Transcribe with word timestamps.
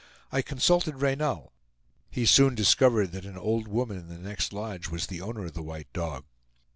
I 0.31 0.41
consulted 0.41 0.95
Reynal; 0.95 1.53
he 2.09 2.25
soon 2.25 2.55
discovered 2.55 3.11
that 3.11 3.23
an 3.23 3.37
old 3.37 3.67
woman 3.67 3.99
in 3.99 4.07
the 4.07 4.17
next 4.17 4.51
lodge 4.51 4.87
was 4.89 5.07
owner 5.21 5.45
of 5.45 5.53
the 5.53 5.61
white 5.61 5.93
dog. 5.93 6.25